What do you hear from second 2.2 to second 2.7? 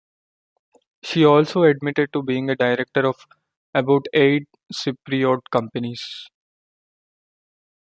being a